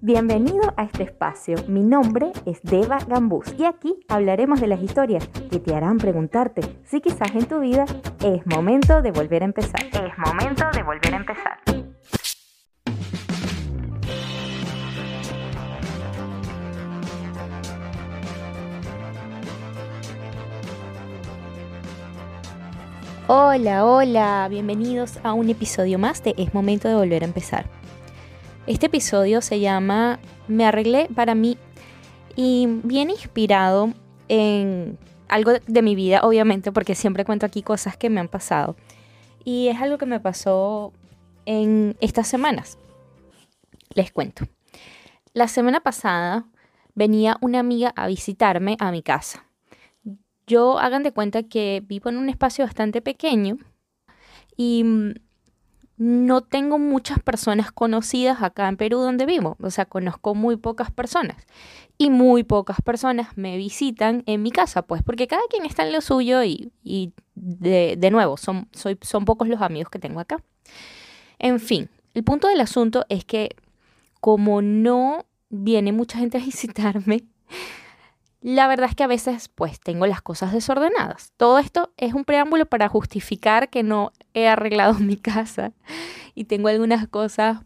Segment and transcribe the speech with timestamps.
[0.00, 1.56] Bienvenido a este espacio.
[1.68, 6.62] Mi nombre es Deva Gambús y aquí hablaremos de las historias que te harán preguntarte
[6.84, 7.84] si quizás en tu vida
[8.22, 9.82] es momento de volver a empezar.
[9.84, 11.58] Es momento de volver a empezar.
[23.26, 27.64] Hola, hola, bienvenidos a un episodio más de Es momento de volver a empezar.
[28.66, 31.58] Este episodio se llama Me arreglé para mí
[32.34, 33.92] y viene inspirado
[34.28, 34.98] en
[35.28, 38.74] algo de mi vida, obviamente, porque siempre cuento aquí cosas que me han pasado.
[39.44, 40.94] Y es algo que me pasó
[41.44, 42.78] en estas semanas.
[43.94, 44.46] Les cuento.
[45.34, 46.46] La semana pasada
[46.94, 49.44] venía una amiga a visitarme a mi casa.
[50.46, 53.58] Yo hagan de cuenta que vivo en un espacio bastante pequeño
[54.56, 54.84] y
[55.96, 60.90] no tengo muchas personas conocidas acá en Perú donde vivo, o sea, conozco muy pocas
[60.90, 61.36] personas
[61.98, 65.92] y muy pocas personas me visitan en mi casa, pues porque cada quien está en
[65.92, 66.72] lo suyo y,
[67.34, 70.42] de, nuevo, son, son pocos los amigos que tengo acá.
[71.38, 73.56] En fin, el punto del asunto es que
[74.20, 77.24] como no viene mucha gente a visitarme,
[78.44, 81.32] la verdad es que a veces pues tengo las cosas desordenadas.
[81.38, 85.72] Todo esto es un preámbulo para justificar que no he arreglado mi casa
[86.34, 87.60] y tengo algunas cosas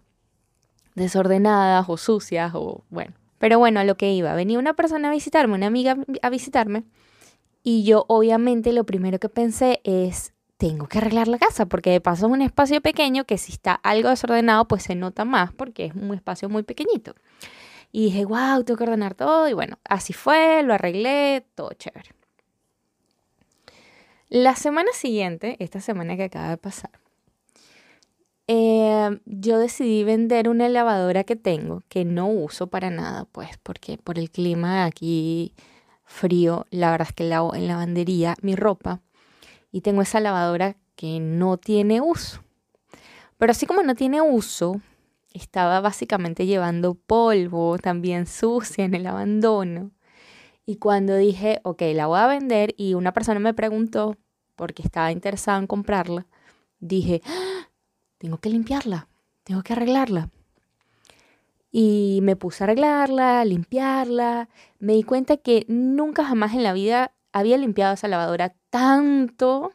[0.94, 3.12] desordenadas o sucias o bueno.
[3.40, 6.84] Pero bueno, a lo que iba, venía una persona a visitarme, una amiga a visitarme
[7.64, 12.00] y yo obviamente lo primero que pensé es tengo que arreglar la casa porque de
[12.00, 15.86] paso es un espacio pequeño que si está algo desordenado pues se nota más porque
[15.86, 17.16] es un espacio muy pequeñito.
[17.92, 19.48] Y dije, wow, tengo que ordenar todo.
[19.48, 22.10] Y bueno, así fue, lo arreglé, todo chévere.
[24.28, 26.90] La semana siguiente, esta semana que acaba de pasar,
[28.46, 33.98] eh, yo decidí vender una lavadora que tengo, que no uso para nada, pues, porque
[33.98, 35.54] por el clima aquí
[36.04, 39.00] frío, la verdad es que lavo en lavandería mi ropa
[39.70, 42.42] y tengo esa lavadora que no tiene uso.
[43.36, 44.80] Pero así como no tiene uso,
[45.38, 49.92] estaba básicamente llevando polvo, también sucia en el abandono.
[50.66, 54.16] Y cuando dije, ok, la voy a vender y una persona me preguntó,
[54.54, 56.26] porque estaba interesada en comprarla,
[56.80, 57.70] dije, ¡Ah!
[58.18, 59.08] tengo que limpiarla,
[59.44, 60.30] tengo que arreglarla.
[61.70, 64.48] Y me puse a arreglarla, a limpiarla.
[64.78, 69.72] Me di cuenta que nunca jamás en la vida había limpiado esa lavadora tanto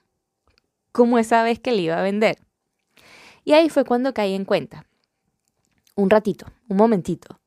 [0.91, 2.37] como esa vez que la iba a vender.
[3.45, 4.85] Y ahí fue cuando caí en cuenta
[5.95, 7.39] un ratito, un momentito.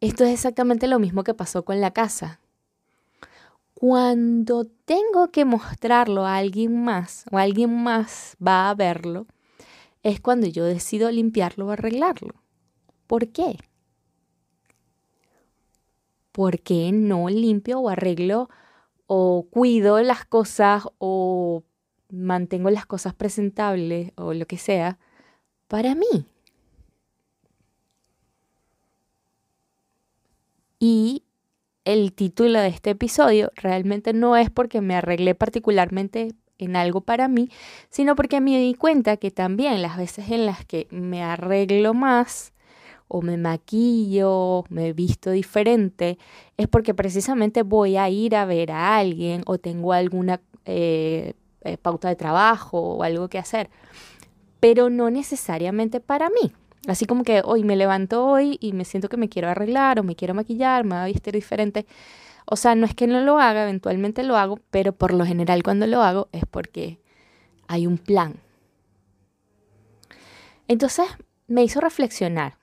[0.00, 2.40] Esto es exactamente lo mismo que pasó con la casa.
[3.74, 9.26] Cuando tengo que mostrarlo a alguien más o alguien más va a verlo,
[10.02, 12.34] es cuando yo decido limpiarlo o arreglarlo.
[13.06, 13.58] ¿Por qué?
[16.32, 18.48] ¿Por qué no limpio o arreglo
[19.06, 21.62] o cuido las cosas o
[22.10, 24.98] mantengo las cosas presentables o lo que sea
[25.68, 26.26] para mí?
[30.86, 31.22] Y
[31.86, 37.26] el título de este episodio realmente no es porque me arreglé particularmente en algo para
[37.26, 37.48] mí,
[37.88, 42.52] sino porque me di cuenta que también las veces en las que me arreglo más
[43.08, 46.18] o me maquillo, me visto diferente,
[46.58, 51.78] es porque precisamente voy a ir a ver a alguien o tengo alguna eh, eh,
[51.78, 53.70] pauta de trabajo o algo que hacer,
[54.60, 56.52] pero no necesariamente para mí.
[56.86, 60.02] Así como que hoy me levanto hoy y me siento que me quiero arreglar o
[60.02, 61.86] me quiero maquillar, me voy a vestir diferente.
[62.46, 65.62] O sea, no es que no lo haga, eventualmente lo hago, pero por lo general
[65.62, 66.98] cuando lo hago es porque
[67.68, 68.36] hay un plan.
[70.68, 71.06] Entonces
[71.46, 72.58] me hizo reflexionar.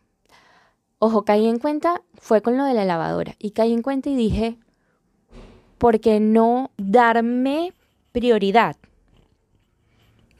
[0.99, 4.15] Ojo, caí en cuenta, fue con lo de la lavadora, y caí en cuenta y
[4.15, 4.57] dije,
[5.79, 7.73] ¿por qué no darme
[8.11, 8.75] prioridad?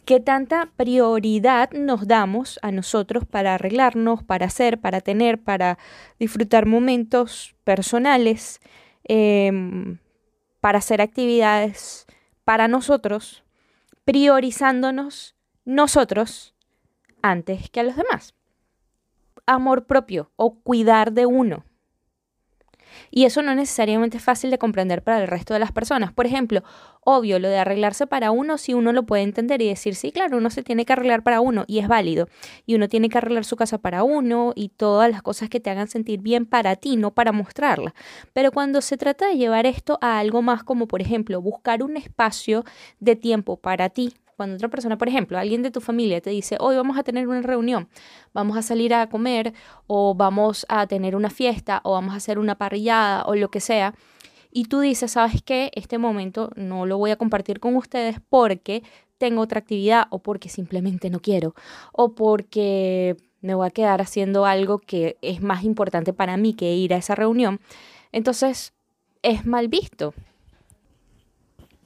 [0.06, 5.78] ¿Qué tanta prioridad nos damos a nosotros para arreglarnos, para hacer, para tener, para
[6.20, 8.60] disfrutar momentos personales,
[9.04, 10.00] em,
[10.60, 12.08] para hacer actividades
[12.44, 13.44] para nosotros,
[14.04, 16.56] priorizándonos nosotros
[17.22, 18.34] antes que a los demás?
[19.46, 21.64] Amor propio o cuidar de uno.
[23.10, 26.14] Y eso no necesariamente es fácil de comprender para el resto de las personas.
[26.14, 26.64] Por ejemplo,
[27.02, 30.38] obvio, lo de arreglarse para uno, si uno lo puede entender y decir, sí, claro,
[30.38, 32.28] uno se tiene que arreglar para uno y es válido.
[32.66, 35.70] Y uno tiene que arreglar su casa para uno y todas las cosas que te
[35.70, 37.94] hagan sentir bien para ti, no para mostrarla.
[38.34, 41.98] Pero cuando se trata de llevar esto a algo más como, por ejemplo, buscar un
[41.98, 42.64] espacio
[43.00, 46.58] de tiempo para ti, cuando otra persona, por ejemplo, alguien de tu familia te dice,
[46.60, 47.90] hoy vamos a tener una reunión,
[48.34, 49.54] vamos a salir a comer
[49.86, 53.60] o vamos a tener una fiesta o vamos a hacer una parrillada o lo que
[53.60, 53.94] sea,
[54.52, 55.70] y tú dices, ¿sabes qué?
[55.76, 58.82] Este momento no lo voy a compartir con ustedes porque
[59.20, 61.54] tengo otra actividad o porque simplemente no quiero
[61.92, 66.74] o porque me voy a quedar haciendo algo que es más importante para mí que
[66.74, 67.60] ir a esa reunión.
[68.12, 68.74] Entonces,
[69.22, 70.16] es mal visto.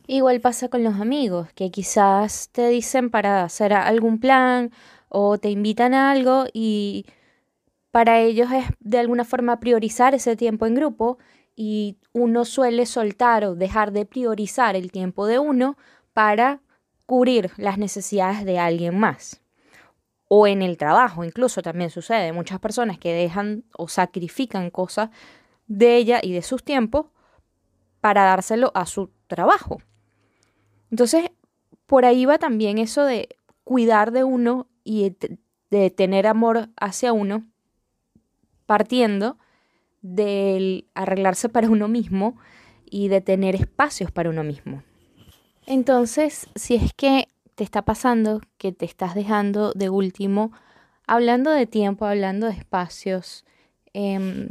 [0.08, 4.72] Igual pasa con los amigos, que quizás te dicen para hacer algún plan
[5.10, 7.08] o te invitan a algo y
[7.90, 11.18] para ellos es de alguna forma priorizar ese tiempo en grupo
[11.56, 15.76] y uno suele soltar o dejar de priorizar el tiempo de uno
[16.14, 16.62] para
[17.08, 19.42] cubrir las necesidades de alguien más.
[20.28, 22.32] O en el trabajo incluso también sucede.
[22.32, 25.10] Muchas personas que dejan o sacrifican cosas
[25.68, 27.08] de ella y de sus tiempos
[28.02, 29.80] para dárselo a su trabajo.
[30.96, 31.30] Entonces,
[31.88, 33.28] por ahí va también eso de
[33.66, 35.14] cuidar de uno y
[35.70, 37.44] de tener amor hacia uno,
[38.66, 39.38] partiendo
[40.02, 42.38] del arreglarse para uno mismo
[42.86, 44.84] y de tener espacios para uno mismo.
[45.68, 50.54] Entonces, si es que te está pasando que te estás dejando de último,
[51.08, 53.44] hablando de tiempo, hablando de espacios,
[53.92, 54.48] em,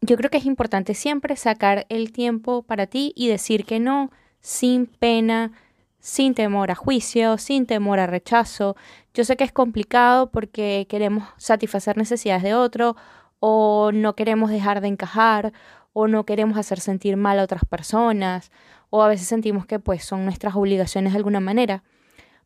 [0.00, 4.10] yo creo que es importante siempre sacar el tiempo para ti y decir que no,
[4.40, 5.52] sin pena,
[5.98, 8.76] sin temor a juicio, sin temor a rechazo.
[9.14, 12.96] Yo sé que es complicado porque queremos satisfacer necesidades de otro
[13.38, 15.52] o no queremos dejar de encajar
[15.92, 18.50] o no queremos hacer sentir mal a otras personas
[18.90, 21.84] o a veces sentimos que pues son nuestras obligaciones de alguna manera.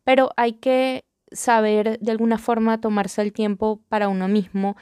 [0.05, 4.77] Pero hay que saber de alguna forma tomarse el tiempo para uno mismo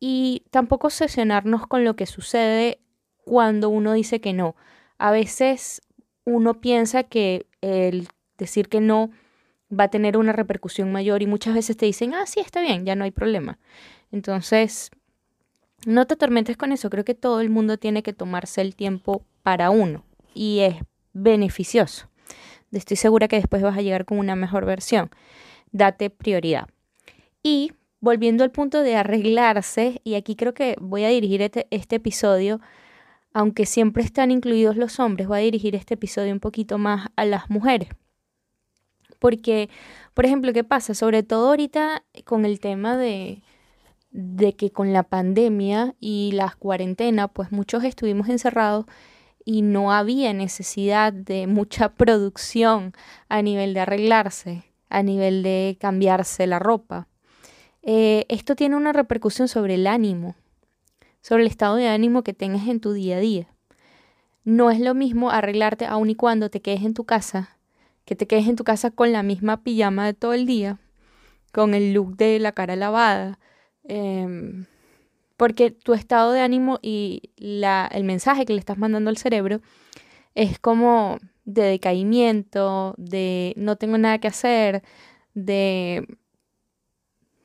[0.00, 2.80] y tampoco obsesionarnos con lo que sucede
[3.24, 4.56] cuando uno dice que no.
[4.98, 5.82] A veces
[6.24, 8.08] uno piensa que el
[8.38, 9.10] decir que no
[9.72, 12.84] va a tener una repercusión mayor y muchas veces te dicen, ah, sí, está bien,
[12.84, 13.58] ya no hay problema.
[14.10, 14.90] Entonces,
[15.86, 19.24] no te atormentes con eso, creo que todo el mundo tiene que tomarse el tiempo
[19.42, 20.04] para uno
[20.34, 20.76] y es
[21.12, 22.08] beneficioso.
[22.70, 25.10] Estoy segura que después vas a llegar con una mejor versión.
[25.72, 26.68] Date prioridad.
[27.42, 31.96] Y volviendo al punto de arreglarse, y aquí creo que voy a dirigir este, este
[31.96, 32.60] episodio
[33.34, 37.24] aunque siempre están incluidos los hombres, voy a dirigir este episodio un poquito más a
[37.24, 37.88] las mujeres.
[39.18, 39.70] Porque,
[40.14, 40.94] por ejemplo, ¿qué pasa?
[40.94, 43.42] Sobre todo ahorita con el tema de,
[44.10, 48.86] de que con la pandemia y las cuarentenas, pues muchos estuvimos encerrados
[49.44, 52.92] y no había necesidad de mucha producción
[53.28, 57.08] a nivel de arreglarse, a nivel de cambiarse la ropa.
[57.82, 60.36] Eh, esto tiene una repercusión sobre el ánimo
[61.22, 63.48] sobre el estado de ánimo que tengas en tu día a día.
[64.44, 67.56] No es lo mismo arreglarte aun y cuando te quedes en tu casa,
[68.04, 70.80] que te quedes en tu casa con la misma pijama de todo el día,
[71.52, 73.38] con el look de la cara lavada,
[73.84, 74.66] em,
[75.36, 79.60] porque tu estado de ánimo y la, el mensaje que le estás mandando al cerebro
[80.34, 84.82] es como de decaimiento, de no tengo nada que hacer,
[85.34, 86.06] de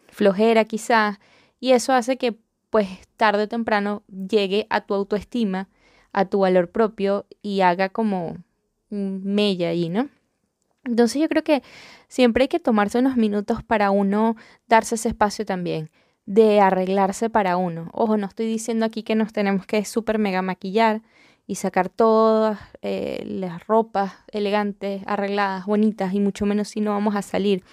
[0.10, 1.20] flojera quizás,
[1.60, 2.38] y eso hace que
[2.70, 2.88] pues
[3.18, 5.70] tarde o temprano llegue a tu autoestima,
[6.12, 8.38] a tu valor propio y haga como
[8.90, 10.10] mella ahí, ¿no?
[10.84, 11.64] Entonces yo creo que
[12.08, 14.36] siempre hay que tomarse unos minutos para uno
[14.68, 15.90] darse ese espacio también
[16.26, 17.90] de arreglarse para uno.
[17.94, 21.02] Ojo, no estoy diciendo aquí que nos tenemos que súper mega maquillar
[21.46, 27.16] y sacar todas eh, las ropas elegantes, arregladas, bonitas y mucho menos si no vamos
[27.16, 27.64] a salir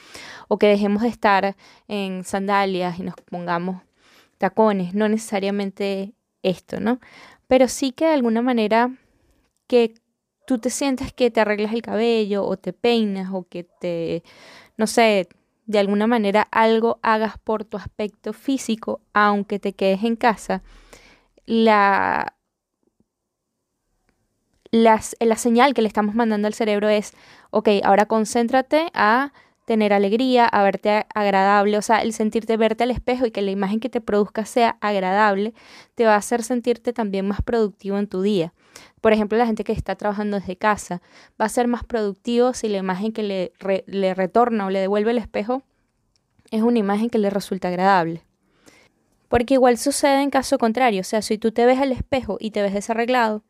[0.47, 1.57] o que dejemos de estar
[1.89, 3.83] en sandalias y nos pongamos
[4.39, 7.01] tacones, no necesariamente esto, ¿no?
[7.47, 8.93] Pero sí que de alguna manera
[9.67, 9.95] que
[10.47, 14.23] tú te sientes que te arreglas el cabello o te peinas o que te,
[14.77, 15.29] no sé,
[15.67, 20.63] de alguna manera algo hagas por tu aspecto físico, aunque te quedes en casa,
[21.47, 22.37] la,
[24.71, 27.13] las, la señal que le estamos mandando al cerebro es,
[27.51, 29.33] ok, ahora concéntrate a
[29.65, 33.51] tener alegría, a verte agradable, o sea, el sentirte verte al espejo y que la
[33.51, 35.55] imagen que te produzca sea agradable,
[35.95, 38.53] te va a hacer sentirte también más productivo en tu día.
[39.01, 41.03] Por ejemplo, la gente que está trabajando desde casa
[41.41, 43.53] va a ser más productivo si la imagen que le,
[43.87, 45.63] le retorna o le devuelve el espejo
[46.51, 48.23] es una imagen que le resulta agradable.
[49.29, 52.51] Porque igual sucede en caso contrario, o sea, si tú te ves al espejo y
[52.51, 53.43] te ves desarreglado,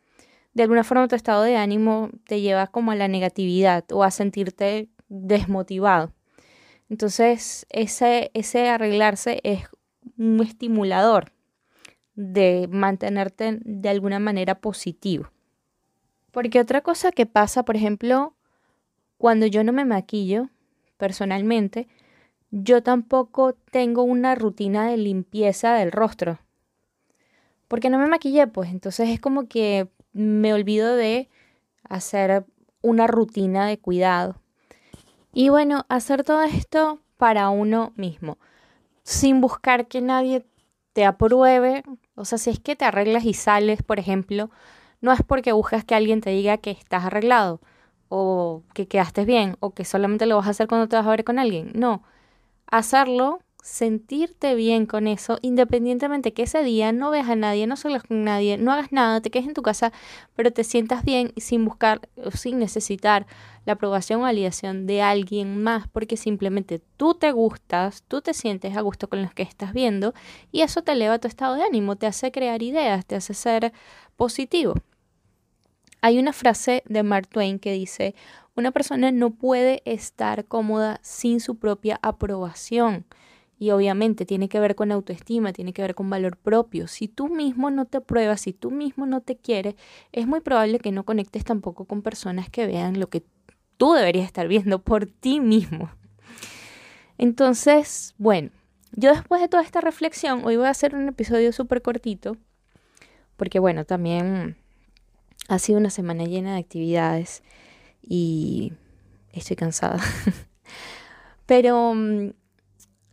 [0.54, 4.10] de alguna forma tu estado de ánimo te lleva como a la negatividad o a
[4.10, 6.12] sentirte desmotivado.
[6.88, 9.64] Entonces, ese, arreglarse es
[10.18, 11.32] un estimulador
[12.14, 15.30] de mantenerte de alguna manera positivo.
[16.30, 18.34] Porque otra cosa que pasa, por ejemplo,
[19.18, 20.50] cuando yo no me maquillo,
[20.96, 21.88] personalmente,
[22.50, 26.38] yo tampoco tengo una rutina de limpieza del rostro.
[27.68, 31.28] Porque no me maquillé, pues entonces es como que me olvido de
[31.82, 32.44] hacer
[32.82, 34.40] una rutina de cuidado.
[35.34, 38.38] Y bueno, hacer todo esto para uno mismo,
[39.02, 40.46] sin buscar que nadie
[40.92, 41.82] te apruebe.
[42.14, 44.50] O sea, si es que te arreglas y sales, por ejemplo,
[45.00, 47.60] no es porque buscas que alguien te diga que estás arreglado
[48.08, 51.10] o que quedaste bien o que solamente lo vas a hacer cuando te vas a
[51.10, 51.72] ver con alguien.
[51.74, 52.04] No,
[52.68, 58.02] hacerlo, sentirte bien con eso, independientemente que ese día no veas a nadie, no salgas
[58.02, 59.90] con nadie, no hagas nada, te quedes en tu casa,
[60.36, 63.26] pero te sientas bien sin buscar sin necesitar
[63.64, 68.76] la aprobación o validación de alguien más, porque simplemente tú te gustas, tú te sientes
[68.76, 70.12] a gusto con los que estás viendo
[70.52, 73.72] y eso te eleva tu estado de ánimo, te hace crear ideas, te hace ser
[74.16, 74.74] positivo.
[76.02, 78.14] Hay una frase de Mark Twain que dice,
[78.56, 83.06] una persona no puede estar cómoda sin su propia aprobación.
[83.58, 86.88] Y obviamente tiene que ver con autoestima, tiene que ver con valor propio.
[86.88, 89.74] Si tú mismo no te apruebas, si tú mismo no te quieres,
[90.12, 93.24] es muy probable que no conectes tampoco con personas que vean lo que
[93.76, 95.90] tú deberías estar viendo por ti mismo.
[97.16, 98.50] Entonces, bueno,
[98.92, 102.36] yo después de toda esta reflexión, hoy voy a hacer un episodio súper cortito,
[103.36, 104.56] porque bueno, también
[105.48, 107.42] ha sido una semana llena de actividades
[108.02, 108.72] y
[109.32, 110.00] estoy cansada.
[111.46, 112.30] Pero mm,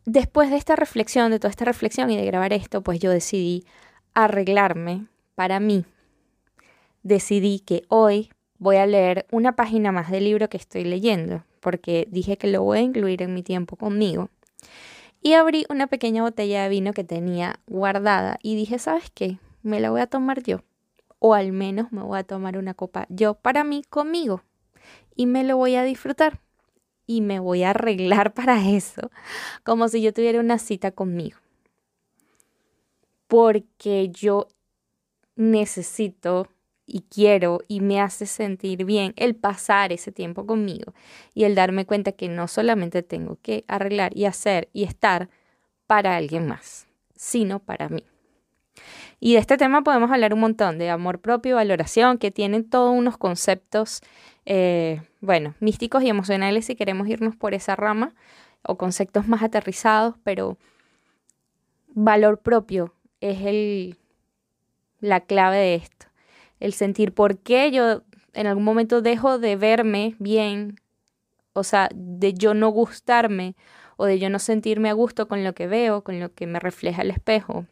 [0.05, 3.65] después de esta reflexión, de toda esta reflexión y de grabar esto, pues yo decidí
[4.13, 5.85] arreglarme para mí.
[7.03, 12.07] Decidí que hoy voy a leer una página más del libro que estoy leyendo, porque
[12.11, 14.29] dije que lo voy a incluir en mi tiempo conmigo.
[15.23, 19.37] Y abrí una pequeña botella de vino que tenía guardada y dije, ¿sabes qué?
[19.61, 20.61] Me la voy a tomar yo.
[21.19, 24.41] O al menos me voy a tomar una copa yo para mí conmigo
[25.15, 26.39] y me lo voy a disfrutar
[27.05, 29.11] y me voy a arreglar para eso,
[29.63, 31.37] como si yo tuviera una cita conmigo.
[33.27, 34.47] Porque yo
[35.35, 36.47] necesito
[36.85, 40.93] y quiero y me hace sentir bien el pasar ese tiempo conmigo
[41.33, 45.29] y el darme cuenta que no solamente tengo que arreglar y hacer y estar
[45.87, 48.03] para alguien más, sino para mí.
[49.19, 52.91] Y de este tema podemos hablar un montón, de amor propio, valoración, que tienen todos
[52.93, 54.01] unos conceptos,
[54.45, 58.13] eh, bueno, místicos y emocionales si queremos irnos por esa rama,
[58.63, 60.57] o conceptos más aterrizados, pero
[61.87, 63.97] valor propio es el,
[64.99, 66.07] la clave de esto.
[66.59, 70.79] El sentir por qué yo en algún momento dejo de verme bien,
[71.53, 73.55] o sea, de yo no gustarme
[73.97, 76.59] o de yo no sentirme a gusto con lo que veo, con lo que me
[76.59, 77.65] refleja el espejo,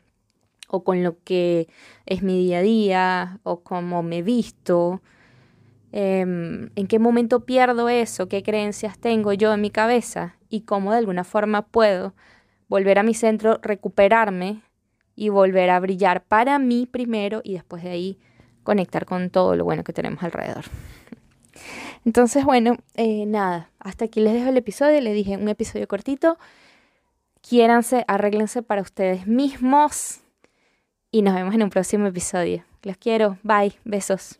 [0.68, 1.68] o con lo que
[2.06, 5.02] es mi día a día o cómo me visto,
[5.92, 10.92] em, en qué momento pierdo eso, qué creencias tengo yo en mi cabeza y cómo
[10.92, 12.14] de alguna forma puedo
[12.68, 14.62] volver a mi centro, recuperarme
[15.16, 18.20] y volver a brillar para mí primero y después de ahí
[18.64, 20.66] conectar con todo lo bueno que tenemos alrededor.
[22.06, 26.38] Entonces, bueno, eh, nada, hasta aquí les dejo el episodio, les dije un episodio cortito.
[27.42, 30.22] Quiéranse, arréglense para ustedes mismos
[31.12, 32.64] y nos vemos en un próximo episodio.
[32.84, 33.38] Los quiero.
[33.44, 33.74] Bye.
[33.84, 34.40] Besos.